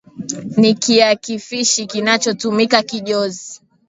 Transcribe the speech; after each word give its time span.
Ni 0.57 0.73
kiakifishi 0.73 1.85
kinachotumika 1.87 2.83
kijozi. 2.83 3.61